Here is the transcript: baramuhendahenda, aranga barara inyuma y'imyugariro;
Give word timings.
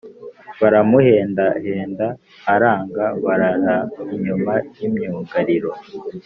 baramuhendahenda, 0.59 2.05
aranga 2.53 3.03
barara 3.23 3.75
inyuma 4.15 4.53
y'imyugariro; 4.77 5.71